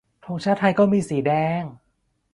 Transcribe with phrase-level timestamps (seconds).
[0.25, 1.31] ธงชาติไทยก็มีสีแด
[1.61, 1.61] ง